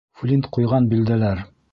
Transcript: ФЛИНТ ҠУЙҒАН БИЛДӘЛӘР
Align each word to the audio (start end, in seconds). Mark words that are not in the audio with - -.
ФЛИНТ 0.19 0.47
ҠУЙҒАН 0.55 0.87
БИЛДӘЛӘР 0.93 1.43